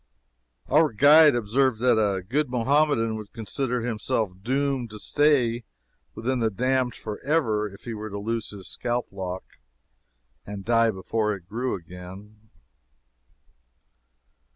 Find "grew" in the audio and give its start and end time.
11.47-11.75